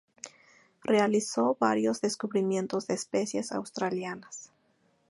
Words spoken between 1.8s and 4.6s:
descubrimientos de especies australianas.